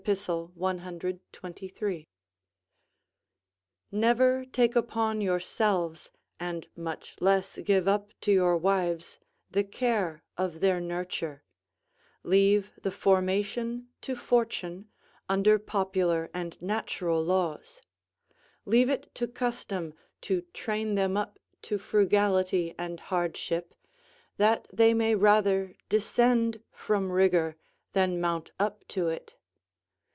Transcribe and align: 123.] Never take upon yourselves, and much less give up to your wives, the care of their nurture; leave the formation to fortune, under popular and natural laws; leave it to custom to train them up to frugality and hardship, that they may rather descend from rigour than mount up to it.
123.] 0.03 1.21
Never 3.91 4.45
take 4.45 4.75
upon 4.75 5.21
yourselves, 5.21 6.09
and 6.39 6.67
much 6.75 7.17
less 7.21 7.59
give 7.59 7.87
up 7.87 8.09
to 8.19 8.31
your 8.31 8.57
wives, 8.57 9.19
the 9.51 9.63
care 9.63 10.23
of 10.35 10.59
their 10.59 10.79
nurture; 10.81 11.43
leave 12.23 12.71
the 12.81 12.89
formation 12.89 13.89
to 14.01 14.15
fortune, 14.15 14.89
under 15.29 15.59
popular 15.59 16.31
and 16.33 16.59
natural 16.59 17.23
laws; 17.23 17.83
leave 18.65 18.89
it 18.89 19.13
to 19.13 19.27
custom 19.27 19.93
to 20.19 20.41
train 20.51 20.95
them 20.95 21.15
up 21.15 21.37
to 21.61 21.77
frugality 21.77 22.73
and 22.75 23.01
hardship, 23.01 23.75
that 24.37 24.65
they 24.73 24.95
may 24.95 25.13
rather 25.13 25.75
descend 25.89 26.59
from 26.71 27.11
rigour 27.11 27.55
than 27.93 28.19
mount 28.19 28.49
up 28.59 28.83
to 28.87 29.07
it. 29.07 29.35